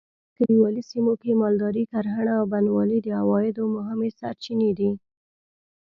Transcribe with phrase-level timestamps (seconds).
[0.03, 4.91] په کلیوالي سیمو کې مالداري؛ کرهڼه او بڼوالي د عوایدو مهمې سرچینې دي.